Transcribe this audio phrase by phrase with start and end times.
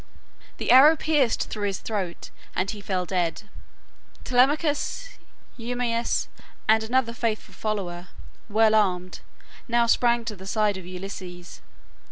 [0.57, 3.43] The arrow pierced through his throat and he fell dead.
[4.23, 5.19] Telemachus,
[5.57, 6.27] Eumaeus,
[6.67, 8.07] and another faithful follower,
[8.49, 9.19] well armed,
[9.67, 11.61] now sprang to the side of Ulysses.